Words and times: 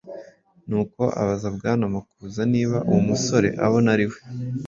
Nuko 0.67 1.01
abaza 1.21 1.47
Bwana 1.55 1.83
Makuza 1.95 2.41
niba 2.53 2.77
uwo 2.89 3.01
musore 3.09 3.47
abona 3.65 3.87
ari 3.95 4.05
we 4.11 4.19